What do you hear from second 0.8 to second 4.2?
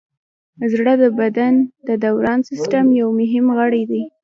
د بدن د دوران سیستم یو مهم غړی دی.